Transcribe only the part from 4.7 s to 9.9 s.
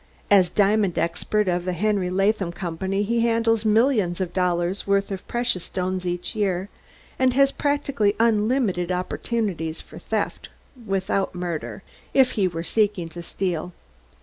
worth of precious stones each year, and has practically unlimited opportunities